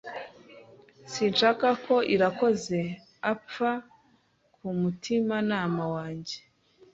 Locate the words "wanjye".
5.95-6.37